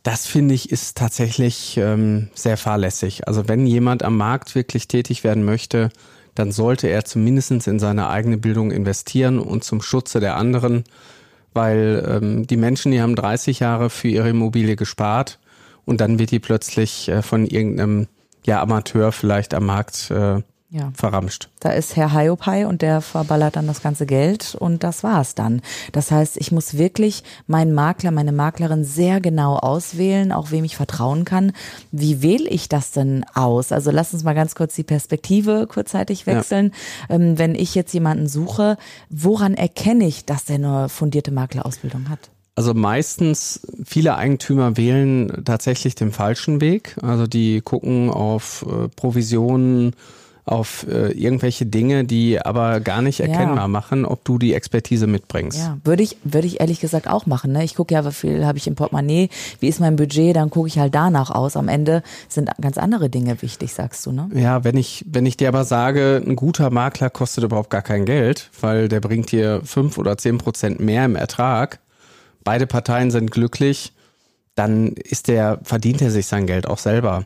Das 0.02 0.26
finde 0.26 0.54
ich 0.54 0.70
ist 0.70 0.96
tatsächlich 0.96 1.76
ähm, 1.76 2.30
sehr 2.34 2.56
fahrlässig. 2.56 3.28
Also 3.28 3.48
wenn 3.48 3.66
jemand 3.66 4.02
am 4.02 4.16
Markt 4.16 4.54
wirklich 4.54 4.88
tätig 4.88 5.24
werden 5.24 5.44
möchte, 5.44 5.90
dann 6.34 6.52
sollte 6.52 6.88
er 6.88 7.04
zumindest 7.04 7.66
in 7.66 7.78
seine 7.78 8.08
eigene 8.08 8.38
Bildung 8.38 8.70
investieren 8.70 9.38
und 9.38 9.64
zum 9.64 9.82
Schutze 9.82 10.20
der 10.20 10.36
anderen, 10.36 10.84
weil 11.52 12.04
ähm, 12.08 12.46
die 12.46 12.56
Menschen, 12.56 12.92
die 12.92 13.02
haben 13.02 13.16
30 13.16 13.60
Jahre 13.60 13.90
für 13.90 14.08
ihre 14.08 14.30
Immobilie 14.30 14.76
gespart 14.76 15.38
und 15.84 16.00
dann 16.00 16.18
wird 16.18 16.30
die 16.30 16.38
plötzlich 16.38 17.08
äh, 17.08 17.22
von 17.22 17.46
irgendeinem 17.46 18.06
ja, 18.44 18.62
Amateur 18.62 19.12
vielleicht 19.12 19.52
am 19.52 19.66
Markt 19.66 20.10
äh, 20.10 20.40
Ja. 20.70 20.92
verramscht. 20.94 21.48
Da 21.58 21.70
ist 21.72 21.96
Herr 21.96 22.12
Hiopai 22.12 22.66
und 22.66 22.80
der 22.80 23.00
verballert 23.00 23.56
dann 23.56 23.66
das 23.66 23.82
ganze 23.82 24.06
Geld 24.06 24.54
und 24.54 24.84
das 24.84 25.02
war's 25.02 25.34
dann. 25.34 25.62
Das 25.90 26.12
heißt, 26.12 26.36
ich 26.36 26.52
muss 26.52 26.78
wirklich 26.78 27.24
meinen 27.48 27.74
Makler, 27.74 28.12
meine 28.12 28.30
Maklerin 28.30 28.84
sehr 28.84 29.20
genau 29.20 29.56
auswählen, 29.56 30.30
auch 30.30 30.52
wem 30.52 30.64
ich 30.64 30.76
vertrauen 30.76 31.24
kann. 31.24 31.52
Wie 31.90 32.22
wähle 32.22 32.48
ich 32.48 32.68
das 32.68 32.92
denn 32.92 33.26
aus? 33.34 33.72
Also 33.72 33.90
lass 33.90 34.14
uns 34.14 34.22
mal 34.22 34.34
ganz 34.34 34.54
kurz 34.54 34.74
die 34.74 34.84
Perspektive 34.84 35.66
kurzzeitig 35.66 36.26
wechseln. 36.26 36.72
Ähm, 37.08 37.36
wenn 37.36 37.56
ich 37.56 37.74
jetzt 37.74 37.92
jemanden 37.92 38.28
suche, 38.28 38.76
woran 39.08 39.54
erkenne 39.54 40.06
ich, 40.06 40.24
dass 40.24 40.44
der 40.44 40.56
eine 40.56 40.88
fundierte 40.88 41.32
Maklerausbildung 41.32 42.08
hat? 42.08 42.30
Also 42.54 42.74
meistens, 42.74 43.60
viele 43.84 44.16
Eigentümer 44.16 44.76
wählen 44.76 45.44
tatsächlich 45.44 45.94
den 45.94 46.12
falschen 46.12 46.60
Weg. 46.60 46.96
Also 47.02 47.26
die 47.26 47.60
gucken 47.60 48.10
auf 48.10 48.66
äh, 48.68 48.88
Provisionen, 48.88 49.94
auf 50.50 50.84
äh, 50.88 51.12
irgendwelche 51.12 51.64
Dinge, 51.64 52.04
die 52.04 52.40
aber 52.44 52.80
gar 52.80 53.02
nicht 53.02 53.20
Ja. 53.20 53.26
erkennbar 53.26 53.68
machen, 53.68 54.04
ob 54.04 54.24
du 54.24 54.36
die 54.36 54.52
Expertise 54.52 55.06
mitbringst. 55.06 55.58
Ja, 55.58 55.78
würde 55.84 56.02
ich, 56.02 56.16
würde 56.24 56.46
ich 56.48 56.60
ehrlich 56.60 56.80
gesagt 56.80 57.06
auch 57.08 57.26
machen. 57.26 57.52
Ne? 57.52 57.62
Ich 57.62 57.76
gucke 57.76 57.94
ja, 57.94 58.04
wie 58.04 58.10
viel 58.12 58.44
habe 58.44 58.58
ich 58.58 58.66
im 58.66 58.74
Portemonnaie, 58.74 59.28
wie 59.60 59.68
ist 59.68 59.78
mein 59.80 59.94
Budget, 59.96 60.34
dann 60.34 60.50
gucke 60.50 60.66
ich 60.66 60.78
halt 60.78 60.94
danach 60.94 61.30
aus. 61.30 61.56
Am 61.56 61.68
Ende 61.68 62.02
sind 62.28 62.50
ganz 62.60 62.78
andere 62.78 63.08
Dinge 63.10 63.40
wichtig, 63.42 63.72
sagst 63.72 64.04
du, 64.06 64.12
ne? 64.12 64.28
Ja, 64.34 64.64
wenn 64.64 64.76
ich, 64.76 65.04
wenn 65.08 65.24
ich 65.24 65.36
dir 65.36 65.48
aber 65.48 65.64
sage, 65.64 66.20
ein 66.26 66.34
guter 66.36 66.70
Makler 66.70 67.10
kostet 67.10 67.44
überhaupt 67.44 67.70
gar 67.70 67.82
kein 67.82 68.04
Geld, 68.04 68.50
weil 68.60 68.88
der 68.88 69.00
bringt 69.00 69.30
dir 69.30 69.60
fünf 69.64 69.98
oder 69.98 70.18
zehn 70.18 70.38
Prozent 70.38 70.80
mehr 70.80 71.04
im 71.04 71.14
Ertrag, 71.14 71.78
beide 72.42 72.66
Parteien 72.66 73.10
sind 73.12 73.30
glücklich, 73.30 73.92
dann 74.56 74.88
ist 74.94 75.28
der, 75.28 75.60
verdient 75.62 76.02
er 76.02 76.10
sich 76.10 76.26
sein 76.26 76.46
Geld 76.46 76.66
auch 76.66 76.78
selber. 76.78 77.24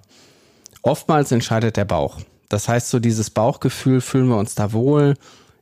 Oftmals 0.82 1.32
entscheidet 1.32 1.78
der 1.78 1.86
Bauch. 1.86 2.18
Das 2.54 2.68
heißt, 2.68 2.88
so 2.88 3.00
dieses 3.00 3.30
Bauchgefühl, 3.30 4.00
fühlen 4.00 4.28
wir 4.28 4.36
uns 4.36 4.54
da 4.54 4.72
wohl, 4.72 5.14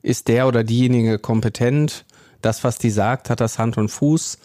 ist 0.02 0.28
der 0.28 0.46
oder 0.46 0.62
diejenige 0.62 1.18
kompetent, 1.18 2.04
das, 2.42 2.64
was 2.64 2.76
die 2.76 2.90
sagt, 2.90 3.30
hat 3.30 3.40
das 3.40 3.58
Hand 3.58 3.78
und 3.78 3.88
Fuß. 3.88 4.36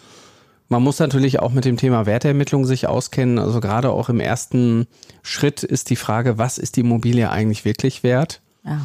Man 0.70 0.82
muss 0.82 0.98
natürlich 1.00 1.42
auch 1.42 1.52
mit 1.52 1.66
dem 1.66 1.76
Thema 1.76 2.06
Wertermittlung 2.06 2.64
sich 2.64 2.88
auskennen. 2.88 3.38
Also 3.38 3.60
gerade 3.60 3.92
auch 3.92 4.08
im 4.08 4.22
ersten 4.22 4.88
Schritt 5.24 5.62
ist 5.62 5.90
die 5.90 5.98
Frage, 5.98 6.38
was 6.38 6.58
ist 6.58 6.78
die 6.78 6.82
Immobilie 6.82 7.30
eigentlich 7.30 7.66
wirklich 7.66 8.04
wert? 8.04 8.40
Ja. 8.64 8.80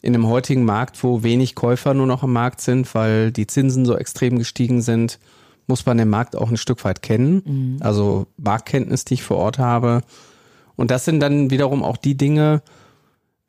In 0.00 0.12
dem 0.12 0.28
heutigen 0.28 0.64
Markt, 0.64 1.02
wo 1.02 1.24
wenig 1.24 1.56
Käufer 1.56 1.94
nur 1.94 2.06
noch 2.06 2.22
am 2.22 2.32
Markt 2.32 2.60
sind, 2.60 2.94
weil 2.94 3.32
die 3.32 3.48
Zinsen 3.48 3.84
so 3.84 3.96
extrem 3.96 4.38
gestiegen 4.38 4.80
sind, 4.80 5.18
muss 5.66 5.86
man 5.86 5.98
den 5.98 6.08
Markt 6.08 6.36
auch 6.36 6.50
ein 6.50 6.56
Stück 6.56 6.84
weit 6.84 7.02
kennen. 7.02 7.78
Also 7.80 8.28
Marktkenntnis, 8.36 9.04
die 9.04 9.14
ich 9.14 9.24
vor 9.24 9.38
Ort 9.38 9.58
habe. 9.58 10.02
Und 10.76 10.92
das 10.92 11.04
sind 11.04 11.18
dann 11.18 11.50
wiederum 11.50 11.82
auch 11.82 11.96
die 11.96 12.16
Dinge, 12.16 12.62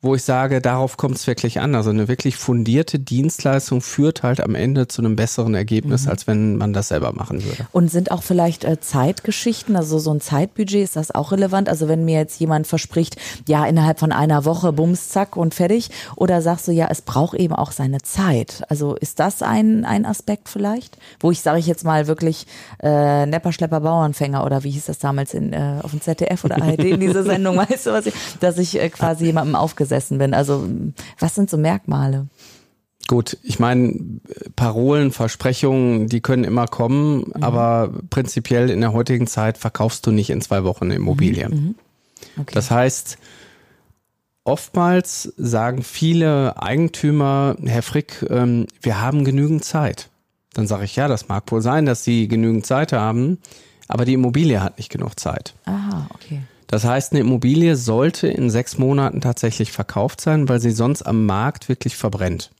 wo 0.02 0.14
ich 0.14 0.22
sage, 0.22 0.62
darauf 0.62 0.96
kommt 0.96 1.16
es 1.16 1.26
wirklich 1.26 1.60
an. 1.60 1.74
Also 1.74 1.90
eine 1.90 2.08
wirklich 2.08 2.36
fundierte 2.36 2.98
Dienstleistung 2.98 3.82
führt 3.82 4.22
halt 4.22 4.40
am 4.40 4.54
Ende 4.54 4.88
zu 4.88 5.02
einem 5.02 5.14
besseren 5.14 5.54
Ergebnis, 5.54 6.04
mhm. 6.04 6.10
als 6.10 6.26
wenn 6.26 6.56
man 6.56 6.72
das 6.72 6.88
selber 6.88 7.12
machen 7.12 7.44
würde. 7.44 7.66
Und 7.72 7.90
sind 7.90 8.10
auch 8.10 8.22
vielleicht 8.22 8.64
äh, 8.64 8.80
Zeitgeschichten, 8.80 9.76
also 9.76 9.98
so 9.98 10.10
ein 10.12 10.22
Zeitbudget, 10.22 10.84
ist 10.84 10.96
das 10.96 11.14
auch 11.14 11.32
relevant? 11.32 11.68
Also 11.68 11.86
wenn 11.86 12.06
mir 12.06 12.18
jetzt 12.18 12.40
jemand 12.40 12.66
verspricht, 12.66 13.16
ja, 13.46 13.66
innerhalb 13.66 13.98
von 13.98 14.10
einer 14.10 14.46
Woche, 14.46 14.72
bums, 14.72 15.10
zack 15.10 15.36
und 15.36 15.54
fertig, 15.54 15.90
oder 16.16 16.40
sagst 16.40 16.68
du, 16.68 16.72
ja, 16.72 16.88
es 16.90 17.02
braucht 17.02 17.34
eben 17.34 17.54
auch 17.54 17.72
seine 17.72 18.00
Zeit. 18.00 18.62
Also 18.70 18.94
ist 18.94 19.20
das 19.20 19.42
ein, 19.42 19.84
ein 19.84 20.06
Aspekt 20.06 20.48
vielleicht? 20.48 20.96
Wo 21.20 21.30
ich, 21.30 21.42
sage 21.42 21.58
ich 21.58 21.66
jetzt 21.66 21.84
mal, 21.84 22.06
wirklich 22.06 22.46
äh, 22.82 23.26
Nepper, 23.26 23.52
Schlepper, 23.52 23.80
Bauernfänger 23.80 24.46
oder 24.46 24.64
wie 24.64 24.70
hieß 24.70 24.86
das 24.86 24.98
damals 24.98 25.34
in, 25.34 25.52
äh, 25.52 25.80
auf 25.82 25.90
dem 25.90 26.00
ZDF 26.00 26.42
oder 26.42 26.62
ARD 26.62 26.84
in 26.84 27.00
dieser 27.00 27.22
Sendung, 27.30 27.58
weißt 27.58 27.86
du 27.86 27.90
was 27.92 28.06
ich, 28.06 28.14
dass 28.40 28.56
ich 28.56 28.80
äh, 28.80 28.88
quasi 28.88 29.26
jemandem 29.26 29.56
aufgesetzt 29.56 29.89
gesessen 29.90 30.18
bin. 30.18 30.34
Also 30.34 30.68
was 31.18 31.34
sind 31.34 31.50
so 31.50 31.58
Merkmale? 31.58 32.28
Gut, 33.08 33.36
ich 33.42 33.58
meine, 33.58 34.20
Parolen, 34.54 35.10
Versprechungen, 35.10 36.06
die 36.06 36.20
können 36.20 36.44
immer 36.44 36.68
kommen, 36.68 37.24
mhm. 37.34 37.42
aber 37.42 37.92
prinzipiell 38.08 38.70
in 38.70 38.80
der 38.80 38.92
heutigen 38.92 39.26
Zeit 39.26 39.58
verkaufst 39.58 40.06
du 40.06 40.12
nicht 40.12 40.30
in 40.30 40.40
zwei 40.40 40.62
Wochen 40.62 40.84
eine 40.84 40.94
Immobilie. 40.94 41.48
Mhm. 41.48 41.54
mhm. 41.54 41.74
Okay. 42.38 42.54
Das 42.54 42.70
heißt, 42.70 43.18
oftmals 44.44 45.32
sagen 45.36 45.82
viele 45.82 46.62
Eigentümer, 46.62 47.56
Herr 47.64 47.82
Frick, 47.82 48.24
ähm, 48.28 48.66
wir 48.82 49.00
haben 49.00 49.24
genügend 49.24 49.64
Zeit. 49.64 50.10
Dann 50.52 50.66
sage 50.66 50.84
ich, 50.84 50.94
ja, 50.94 51.08
das 51.08 51.28
mag 51.28 51.50
wohl 51.50 51.62
sein, 51.62 51.86
dass 51.86 52.04
Sie 52.04 52.28
genügend 52.28 52.66
Zeit 52.66 52.92
haben, 52.92 53.38
aber 53.88 54.04
die 54.04 54.14
Immobilie 54.14 54.62
hat 54.62 54.78
nicht 54.78 54.90
genug 54.90 55.18
Zeit. 55.18 55.54
Aha, 55.64 56.08
okay. 56.14 56.42
Das 56.70 56.84
heißt, 56.84 57.12
eine 57.12 57.20
Immobilie 57.20 57.74
sollte 57.74 58.28
in 58.28 58.48
sechs 58.48 58.78
Monaten 58.78 59.20
tatsächlich 59.20 59.72
verkauft 59.72 60.20
sein, 60.20 60.48
weil 60.48 60.60
sie 60.60 60.70
sonst 60.70 61.02
am 61.02 61.26
Markt 61.26 61.68
wirklich 61.68 61.96
verbrennt. 61.96 62.52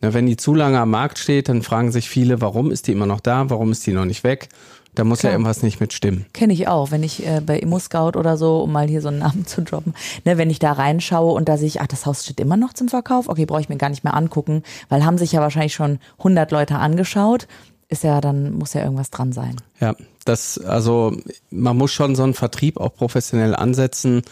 wenn 0.00 0.26
die 0.26 0.36
zu 0.36 0.54
lange 0.54 0.78
am 0.78 0.90
Markt 0.90 1.18
steht, 1.18 1.48
dann 1.48 1.62
fragen 1.62 1.90
sich 1.90 2.08
viele, 2.08 2.40
warum 2.40 2.70
ist 2.70 2.86
die 2.86 2.92
immer 2.92 3.06
noch 3.06 3.18
da, 3.18 3.50
warum 3.50 3.72
ist 3.72 3.84
die 3.86 3.92
noch 3.92 4.04
nicht 4.04 4.22
weg? 4.22 4.50
Da 4.94 5.02
muss 5.02 5.20
Klar. 5.20 5.32
ja 5.32 5.34
irgendwas 5.34 5.64
nicht 5.64 5.80
mit 5.80 5.92
stimmen. 5.92 6.26
Kenne 6.32 6.52
ich 6.52 6.68
auch, 6.68 6.92
wenn 6.92 7.02
ich 7.02 7.26
äh, 7.26 7.40
bei 7.44 7.58
ImmoScout 7.58 8.16
oder 8.16 8.36
so, 8.36 8.60
um 8.60 8.70
mal 8.70 8.86
hier 8.86 9.00
so 9.00 9.08
einen 9.08 9.18
Namen 9.18 9.46
zu 9.46 9.62
droppen, 9.62 9.94
ne, 10.24 10.38
wenn 10.38 10.50
ich 10.50 10.60
da 10.60 10.70
reinschaue 10.70 11.32
und 11.32 11.48
da 11.48 11.56
sehe 11.56 11.66
ich, 11.66 11.80
ach, 11.80 11.88
das 11.88 12.06
Haus 12.06 12.22
steht 12.22 12.38
immer 12.38 12.56
noch 12.56 12.72
zum 12.72 12.88
Verkauf, 12.88 13.28
okay, 13.28 13.46
brauche 13.46 13.62
ich 13.62 13.68
mir 13.68 13.76
gar 13.76 13.88
nicht 13.88 14.04
mehr 14.04 14.14
angucken, 14.14 14.62
weil 14.88 15.04
haben 15.04 15.18
sich 15.18 15.32
ja 15.32 15.40
wahrscheinlich 15.40 15.74
schon 15.74 15.98
100 16.18 16.52
Leute 16.52 16.76
angeschaut, 16.76 17.48
ist 17.88 18.04
ja 18.04 18.20
dann, 18.20 18.54
muss 18.54 18.74
ja 18.74 18.82
irgendwas 18.82 19.10
dran 19.10 19.32
sein. 19.32 19.56
Ja, 19.80 19.94
das, 20.24 20.58
also 20.58 21.16
man 21.50 21.76
muss 21.76 21.92
schon 21.92 22.16
so 22.16 22.22
einen 22.22 22.34
Vertrieb 22.34 22.78
auch 22.78 22.94
professionell 22.94 23.54
ansetzen. 23.54 24.22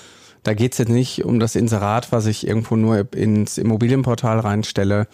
Da 0.43 0.55
geht's 0.55 0.79
jetzt 0.79 0.89
nicht 0.89 1.25
um 1.25 1.39
das 1.39 1.55
Inserat, 1.55 2.13
was 2.13 2.27
ich 2.27 2.47
irgendwo 2.47 2.77
nur 2.77 3.13
ins 3.15 3.59
Immobilienportal 3.59 4.41
reinstelle. 4.41 5.07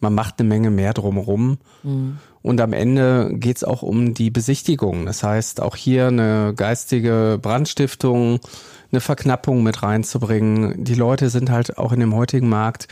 Man 0.00 0.14
macht 0.14 0.38
eine 0.38 0.48
Menge 0.48 0.70
mehr 0.70 0.92
drumherum. 0.92 1.58
Mhm. 1.82 2.18
Und 2.42 2.60
am 2.60 2.72
Ende 2.72 3.32
geht's 3.32 3.64
auch 3.64 3.82
um 3.82 4.14
die 4.14 4.30
Besichtigung. 4.30 5.06
Das 5.06 5.24
heißt, 5.24 5.60
auch 5.60 5.74
hier 5.74 6.06
eine 6.06 6.54
geistige 6.54 7.40
Brandstiftung, 7.42 8.38
eine 8.92 9.00
Verknappung 9.00 9.64
mit 9.64 9.82
reinzubringen. 9.82 10.84
Die 10.84 10.94
Leute 10.94 11.28
sind 11.28 11.50
halt 11.50 11.76
auch 11.76 11.90
in 11.90 11.98
dem 11.98 12.14
heutigen 12.14 12.48
Markt 12.48 12.86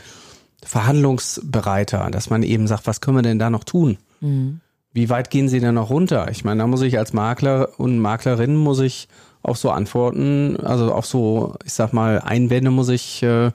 verhandlungsbereiter, 0.65 2.09
dass 2.11 2.29
man 2.29 2.43
eben 2.43 2.67
sagt, 2.67 2.87
was 2.87 2.99
können 2.99 3.17
wir 3.17 3.21
denn 3.21 3.39
da 3.39 3.49
noch 3.49 3.63
tun? 3.63 3.97
Mhm. 4.19 4.59
Wie 4.95 5.09
weit 5.09 5.29
gehen 5.29 5.49
Sie 5.49 5.59
denn 5.59 5.75
noch 5.75 5.89
runter? 5.89 6.29
Ich 6.31 6.45
meine, 6.45 6.59
da 6.59 6.67
muss 6.67 6.81
ich 6.81 6.97
als 6.97 7.11
Makler 7.11 7.67
und 7.77 7.99
Maklerin 7.99 8.55
muss 8.55 8.79
ich 8.79 9.09
auch 9.43 9.57
so 9.57 9.69
antworten, 9.69 10.55
also 10.63 10.93
auch 10.93 11.03
so, 11.03 11.55
ich 11.65 11.73
sag 11.73 11.91
mal, 11.91 12.21
Einwände 12.21 12.71
muss 12.71 12.87
ich 12.87 13.21
äh, 13.21 13.51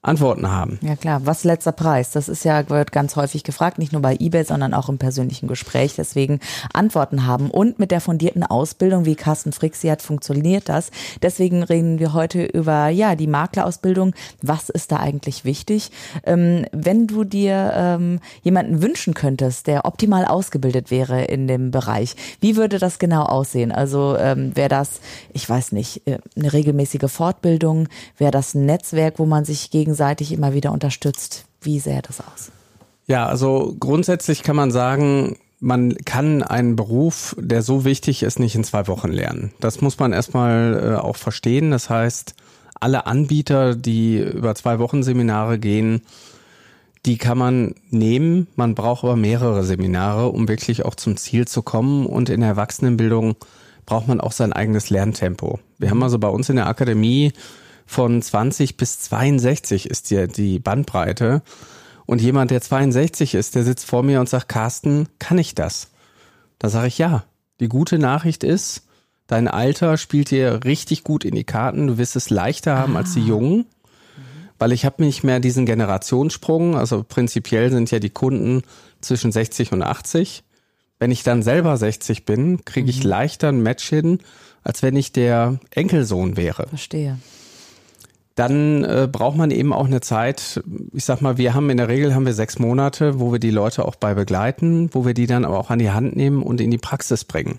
Antworten 0.00 0.48
haben. 0.48 0.78
Ja 0.80 0.94
klar, 0.94 1.22
was 1.24 1.42
letzter 1.42 1.72
Preis? 1.72 2.12
Das 2.12 2.28
ist 2.28 2.44
ja, 2.44 2.70
wird 2.70 2.92
ganz 2.92 3.16
häufig 3.16 3.42
gefragt, 3.42 3.78
nicht 3.78 3.92
nur 3.92 4.00
bei 4.00 4.16
eBay, 4.20 4.44
sondern 4.44 4.72
auch 4.72 4.88
im 4.88 4.96
persönlichen 4.96 5.48
Gespräch. 5.48 5.96
Deswegen 5.96 6.38
Antworten 6.72 7.26
haben 7.26 7.50
und 7.50 7.80
mit 7.80 7.90
der 7.90 8.00
fundierten 8.00 8.44
Ausbildung, 8.44 9.06
wie 9.06 9.16
Carsten 9.16 9.52
Frick 9.52 9.74
sie 9.74 9.90
hat, 9.90 10.00
funktioniert 10.00 10.68
das. 10.68 10.92
Deswegen 11.20 11.64
reden 11.64 11.98
wir 11.98 12.12
heute 12.12 12.44
über, 12.44 12.88
ja, 12.88 13.16
die 13.16 13.26
Maklerausbildung. 13.26 14.14
Was 14.40 14.68
ist 14.68 14.92
da 14.92 14.98
eigentlich 14.98 15.44
wichtig? 15.44 15.90
Ähm, 16.24 16.64
wenn 16.70 17.08
du 17.08 17.24
dir 17.24 17.72
ähm, 17.74 18.20
jemanden 18.42 18.80
wünschen 18.80 19.14
könntest, 19.14 19.66
der 19.66 19.84
optimal 19.84 20.26
ausgebildet 20.26 20.92
wäre 20.92 21.24
in 21.24 21.48
dem 21.48 21.72
Bereich, 21.72 22.14
wie 22.40 22.54
würde 22.54 22.78
das 22.78 23.00
genau 23.00 23.24
aussehen? 23.24 23.72
Also 23.72 24.16
ähm, 24.16 24.54
wäre 24.54 24.68
das, 24.68 25.00
ich 25.32 25.48
weiß 25.50 25.72
nicht, 25.72 26.06
äh, 26.06 26.18
eine 26.36 26.52
regelmäßige 26.52 27.10
Fortbildung? 27.10 27.88
Wäre 28.16 28.30
das 28.30 28.54
ein 28.54 28.64
Netzwerk, 28.64 29.18
wo 29.18 29.26
man 29.26 29.44
sich 29.44 29.72
gegenseitig 29.72 29.87
gegenseitig 29.88 30.32
immer 30.32 30.52
wieder 30.52 30.70
unterstützt. 30.70 31.46
Wie 31.62 31.80
sähe 31.80 32.02
das 32.02 32.20
aus? 32.20 32.50
Ja, 33.06 33.26
also 33.26 33.74
grundsätzlich 33.80 34.42
kann 34.42 34.54
man 34.54 34.70
sagen, 34.70 35.38
man 35.60 35.96
kann 36.04 36.42
einen 36.42 36.76
Beruf, 36.76 37.34
der 37.38 37.62
so 37.62 37.86
wichtig 37.86 38.22
ist, 38.22 38.38
nicht 38.38 38.54
in 38.54 38.64
zwei 38.64 38.86
Wochen 38.86 39.08
lernen. 39.08 39.52
Das 39.60 39.80
muss 39.80 39.98
man 39.98 40.12
erstmal 40.12 40.94
äh, 40.94 41.00
auch 41.00 41.16
verstehen. 41.16 41.70
Das 41.70 41.88
heißt, 41.88 42.34
alle 42.78 43.06
Anbieter, 43.06 43.74
die 43.74 44.18
über 44.18 44.54
zwei 44.54 44.78
Wochen 44.78 45.02
Seminare 45.02 45.58
gehen, 45.58 46.02
die 47.06 47.16
kann 47.16 47.38
man 47.38 47.74
nehmen. 47.88 48.46
Man 48.56 48.74
braucht 48.74 49.04
aber 49.04 49.16
mehrere 49.16 49.64
Seminare, 49.64 50.28
um 50.28 50.48
wirklich 50.48 50.84
auch 50.84 50.96
zum 50.96 51.16
Ziel 51.16 51.48
zu 51.48 51.62
kommen. 51.62 52.04
Und 52.04 52.28
in 52.28 52.40
der 52.40 52.50
Erwachsenenbildung 52.50 53.36
braucht 53.86 54.06
man 54.06 54.20
auch 54.20 54.32
sein 54.32 54.52
eigenes 54.52 54.90
Lerntempo. 54.90 55.60
Wir 55.78 55.88
haben 55.88 56.02
also 56.02 56.18
bei 56.18 56.28
uns 56.28 56.50
in 56.50 56.56
der 56.56 56.66
Akademie 56.66 57.32
von 57.88 58.20
20 58.20 58.76
bis 58.76 59.00
62 59.00 59.88
ist 59.88 60.10
ja 60.10 60.26
die 60.26 60.58
Bandbreite. 60.58 61.42
Und 62.04 62.20
jemand, 62.20 62.50
der 62.50 62.60
62 62.60 63.34
ist, 63.34 63.54
der 63.54 63.64
sitzt 63.64 63.86
vor 63.86 64.02
mir 64.02 64.20
und 64.20 64.28
sagt, 64.28 64.48
Carsten, 64.48 65.08
kann 65.18 65.38
ich 65.38 65.54
das? 65.54 65.88
Da 66.58 66.68
sage 66.68 66.88
ich 66.88 66.98
ja. 66.98 67.24
Die 67.60 67.68
gute 67.68 67.98
Nachricht 67.98 68.44
ist, 68.44 68.82
dein 69.26 69.48
Alter 69.48 69.96
spielt 69.96 70.30
dir 70.30 70.64
richtig 70.64 71.02
gut 71.02 71.24
in 71.24 71.34
die 71.34 71.44
Karten. 71.44 71.86
Du 71.86 71.98
wirst 71.98 72.14
es 72.14 72.28
leichter 72.28 72.76
haben 72.76 72.94
ah. 72.94 73.00
als 73.00 73.14
die 73.14 73.22
ah. 73.22 73.28
Jungen, 73.28 73.66
weil 74.58 74.72
ich 74.72 74.84
habe 74.84 75.02
nicht 75.02 75.24
mehr 75.24 75.40
diesen 75.40 75.64
Generationssprung. 75.64 76.76
Also 76.76 77.02
prinzipiell 77.02 77.70
sind 77.70 77.90
ja 77.90 78.00
die 78.00 78.10
Kunden 78.10 78.62
zwischen 79.00 79.32
60 79.32 79.72
und 79.72 79.82
80. 79.82 80.44
Wenn 80.98 81.10
ich 81.10 81.22
dann 81.22 81.42
selber 81.42 81.74
60 81.74 82.26
bin, 82.26 82.66
kriege 82.66 82.90
ich 82.90 83.02
mhm. 83.02 83.10
leichter 83.10 83.48
ein 83.48 83.62
Match 83.62 83.88
hin, 83.88 84.18
als 84.62 84.82
wenn 84.82 84.94
ich 84.94 85.12
der 85.12 85.58
Enkelsohn 85.70 86.36
wäre. 86.36 86.66
Verstehe 86.68 87.18
dann 88.38 88.84
äh, 88.84 89.08
braucht 89.10 89.36
man 89.36 89.50
eben 89.50 89.72
auch 89.72 89.86
eine 89.86 90.00
Zeit. 90.00 90.62
Ich 90.92 91.04
sag 91.04 91.20
mal, 91.20 91.38
wir 91.38 91.54
haben 91.54 91.70
in 91.70 91.76
der 91.76 91.88
Regel 91.88 92.14
haben 92.14 92.24
wir 92.24 92.34
sechs 92.34 92.60
Monate, 92.60 93.18
wo 93.18 93.32
wir 93.32 93.40
die 93.40 93.50
Leute 93.50 93.84
auch 93.84 93.96
bei 93.96 94.14
begleiten, 94.14 94.90
wo 94.92 95.04
wir 95.04 95.12
die 95.12 95.26
dann 95.26 95.44
aber 95.44 95.58
auch 95.58 95.70
an 95.70 95.80
die 95.80 95.90
Hand 95.90 96.14
nehmen 96.14 96.42
und 96.42 96.60
in 96.60 96.70
die 96.70 96.78
Praxis 96.78 97.24
bringen. 97.24 97.58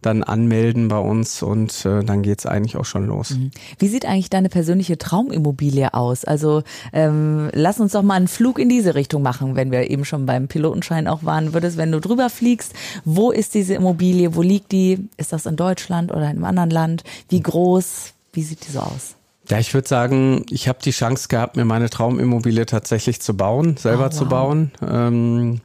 dann 0.02 0.24
anmelden 0.24 0.88
bei 0.88 1.00
uns 1.00 1.42
und 1.42 1.86
äh, 1.86 2.04
dann 2.04 2.22
geht's 2.22 2.46
eigentlich 2.46 2.78
auch 2.78 2.86
schon 2.86 3.08
los. 3.08 3.32
Mhm. 3.32 3.52
Wie 3.80 3.88
sieht 3.88 4.06
eigentlich 4.06 4.30
deine 4.30 4.50
persönliche 4.50 4.98
Traumimmobilie 4.98 5.94
aus? 5.94 6.26
Also 6.26 6.64
ähm, 6.94 7.50
lass 7.54 7.80
uns 7.80 7.94
doch 7.94 8.04
mal 8.04 8.16
einen 8.16 8.28
Flug 8.28 8.60
in 8.60 8.70
diese 8.70 8.96
Richtung 8.96 9.22
machen, 9.22 9.56
wenn 9.56 9.72
wir 9.72 9.90
eben 9.90 10.06
schon 10.06 10.26
beim 10.26 10.48
Pilotenschein 10.48 11.08
auch 11.08 11.24
waren 11.24 11.54
würdest, 11.54 11.78
wenn 11.78 11.92
du 11.92 12.00
drüber 12.00 12.30
fliegst. 12.30 12.74
Wo 13.06 13.32
ist 13.32 13.54
diese 13.54 13.74
Immobilie? 13.76 14.36
Wo 14.36 14.42
liegt 14.42 14.72
die? 14.72 15.08
Ist 15.18 15.34
das 15.34 15.46
in 15.46 15.56
Deutschland 15.56 16.12
oder 16.12 16.24
in 16.24 16.38
einem 16.38 16.46
anderen 16.46 16.70
Land? 16.70 17.04
Wie 17.30 17.42
groß? 17.42 18.14
Wie 18.34 18.44
sieht 18.44 18.68
die 18.68 18.72
so 18.72 18.80
aus? 18.80 19.16
Ja, 19.50 19.60
ich 19.60 19.74
würde 19.74 19.88
sagen, 19.88 20.46
ich 20.50 20.68
habe 20.68 20.80
die 20.84 20.92
Chance 20.92 21.30
gehabt, 21.30 21.56
mir 21.56 21.64
meine 21.64 21.90
Traumimmobilie 21.90 22.66
tatsächlich 22.66 23.22
zu 23.22 23.36
bauen, 23.38 23.78
selber 23.78 24.08
oh, 24.08 24.08
wow. 24.08 24.14
zu 24.14 24.26
bauen. 24.26 24.72
Ähm, 24.86 25.62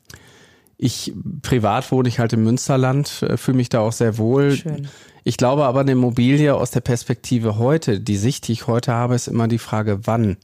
ich 0.83 1.15
privat 1.43 1.93
wohne 1.93 2.09
ich 2.09 2.19
halt 2.19 2.33
im 2.33 2.43
Münsterland, 2.43 3.23
äh, 3.23 3.37
fühle 3.37 3.57
mich 3.57 3.69
da 3.69 3.81
auch 3.81 3.93
sehr 3.93 4.19
wohl. 4.19 4.57
Schön. 4.57 4.89
Ich 5.23 5.37
glaube 5.37 5.65
aber 5.65 5.81
eine 5.81 5.93
Immobilie 5.93 6.55
aus 6.57 6.73
der 6.73 6.81
Perspektive 6.81 7.57
heute, 7.57 8.01
die 8.01 8.17
Sicht, 8.17 8.49
die 8.49 8.53
ich 8.53 8.67
heute 8.67 8.93
habe, 8.93 9.15
ist 9.15 9.29
immer 9.29 9.47
die 9.47 9.59
Frage, 9.59 10.01
wann. 10.05 10.37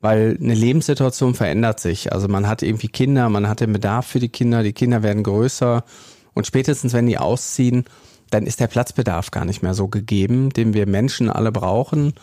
Weil 0.00 0.38
eine 0.40 0.54
Lebenssituation 0.54 1.34
verändert 1.34 1.78
sich. 1.78 2.10
Also 2.12 2.28
man 2.28 2.48
hat 2.48 2.62
irgendwie 2.62 2.88
Kinder, 2.88 3.28
man 3.28 3.48
hat 3.48 3.60
den 3.60 3.72
Bedarf 3.72 4.06
für 4.06 4.20
die 4.20 4.30
Kinder, 4.30 4.62
die 4.62 4.72
Kinder 4.72 5.02
werden 5.02 5.22
größer 5.24 5.84
Und 6.32 6.46
spätestens, 6.46 6.94
wenn 6.94 7.06
die 7.06 7.18
ausziehen, 7.18 7.84
dann 8.30 8.46
ist 8.46 8.60
der 8.60 8.68
Platzbedarf 8.68 9.30
gar 9.30 9.44
nicht 9.44 9.62
mehr 9.62 9.74
so 9.74 9.88
gegeben, 9.88 10.50
den 10.50 10.72
wir 10.72 10.86
Menschen 10.86 11.28
alle 11.28 11.52
brauchen. 11.52 12.14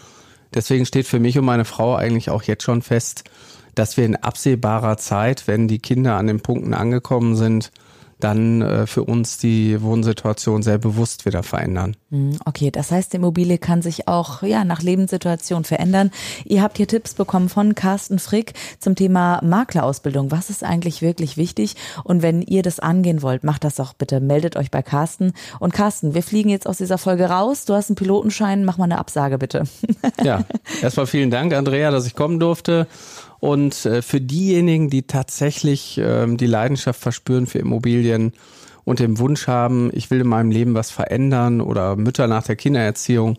Deswegen 0.55 0.88
steht 0.88 1.05
für 1.05 1.19
mich 1.19 1.38
und 1.38 1.45
meine 1.45 1.65
Frau 1.65 1.95
eigentlich 1.95 2.31
auch 2.31 2.43
jetzt 2.43 2.63
schon 2.63 2.81
fest, 2.81 3.25
dass 3.75 3.98
wir 3.98 4.05
in 4.05 4.15
absehbarer 4.15 4.98
Zeit, 4.98 5.48
wenn 5.48 5.67
die 5.67 5.79
Kinder 5.79 6.15
an 6.15 6.27
den 6.27 6.41
Punkten 6.41 6.74
angekommen 6.74 7.36
sind, 7.36 7.72
dann 8.20 8.62
äh, 8.62 8.88
für 8.88 9.03
uns 9.03 9.38
die 9.38 9.82
Wohnsituation 9.82 10.63
sehr 10.63 10.77
bewusst 10.77 11.25
wieder 11.25 11.44
verändern. 11.44 11.96
Hm, 12.12 12.38
okay, 12.46 12.72
das 12.72 12.91
heißt, 12.91 13.12
die 13.12 13.17
Immobilie 13.17 13.58
kann 13.58 13.82
sich 13.82 14.08
auch 14.08 14.41
ja 14.41 14.63
nach 14.63 14.82
Lebenssituation 14.82 15.63
verändern. 15.63 16.12
Ihr 16.46 16.62
habt 16.62 16.77
hier 16.77 16.88
Tipps 16.88 17.13
bekommen 17.13 17.50
von 17.50 17.75
Carsten 17.75 18.20
Frick 18.20 18.53
zum 18.79 18.96
Thema 18.96 19.41
Maklerausbildung. 19.44 20.32
Was 20.32 20.50
ist 20.50 20.63
eigentlich 20.63 21.01
wirklich 21.01 21.36
wichtig? 21.36 21.75
Und 22.03 22.22
wenn 22.22 22.41
ihr 22.41 22.63
das 22.63 22.79
angehen 22.79 23.22
wollt, 23.22 23.44
macht 23.44 23.63
das 23.63 23.75
doch 23.75 23.94
bitte. 23.94 24.22
Meldet 24.22 24.55
euch 24.55 24.72
bei 24.72 24.82
Carsten. 24.82 25.34
Und 25.60 25.74
Carsten, 25.74 26.13
wir 26.13 26.24
fliegen 26.24 26.50
jetzt 26.50 26.67
aus 26.67 26.77
dieser 26.77 26.98
Folge 26.98 27.25
raus. 27.25 27.65
Du 27.65 27.74
hast 27.74 27.89
einen 27.89 27.96
Pilotenschein. 27.96 28.63
Mach 28.63 28.77
mal 28.77 28.86
eine 28.86 28.98
Absage 28.98 29.38
bitte. 29.38 29.63
Ja, 30.24 30.46
erstmal 30.82 31.08
vielen 31.08 31.29
Dank, 31.29 31.53
Andrea, 31.53 31.91
dass 31.91 32.08
ich 32.08 32.15
kommen 32.15 32.39
durfte. 32.39 32.88
Und 33.45 33.85
äh, 33.85 34.01
für 34.01 34.19
diejenigen, 34.19 34.89
die 34.89 35.03
tatsächlich 35.03 36.01
ähm, 36.03 36.35
die 36.35 36.47
Leidenschaft 36.47 36.99
verspüren 36.99 37.45
für 37.45 37.59
Immobilien 37.59 38.33
und 38.85 38.99
den 38.99 39.19
Wunsch 39.19 39.45
haben, 39.45 39.91
ich 39.93 40.09
will 40.09 40.21
in 40.21 40.27
meinem 40.27 40.49
Leben 40.49 40.73
was 40.73 40.89
verändern 40.89 41.61
oder 41.61 41.95
Mütter 41.95 42.25
nach 42.25 42.41
der 42.41 42.55
Kindererziehung, 42.55 43.37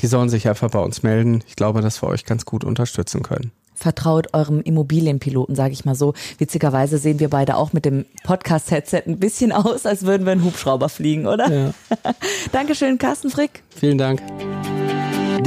die 0.00 0.06
sollen 0.06 0.28
sich 0.28 0.46
einfach 0.50 0.70
bei 0.70 0.80
uns 0.80 1.02
melden. 1.02 1.42
Ich 1.48 1.56
glaube, 1.56 1.80
dass 1.80 2.02
wir 2.02 2.08
euch 2.08 2.26
ganz 2.26 2.44
gut 2.44 2.62
unterstützen 2.62 3.22
können. 3.22 3.50
Vertraut 3.74 4.34
eurem 4.34 4.60
Immobilienpiloten, 4.60 5.54
sage 5.54 5.72
ich 5.72 5.86
mal 5.86 5.94
so. 5.94 6.12
Witzigerweise 6.36 6.98
sehen 6.98 7.18
wir 7.18 7.30
beide 7.30 7.56
auch 7.56 7.72
mit 7.72 7.86
dem 7.86 8.04
Podcast-Headset 8.24 9.04
ein 9.06 9.18
bisschen 9.18 9.52
aus, 9.52 9.86
als 9.86 10.04
würden 10.04 10.26
wir 10.26 10.32
einen 10.32 10.44
Hubschrauber 10.44 10.90
fliegen, 10.90 11.26
oder? 11.26 11.50
Ja. 11.50 11.74
Dankeschön, 12.52 12.98
Carsten 12.98 13.30
Frick. 13.30 13.62
Vielen 13.70 13.96
Dank. 13.96 14.20